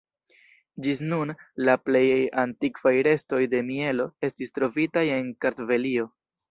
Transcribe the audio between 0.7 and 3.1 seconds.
Ĝis nun, la plej antikvaj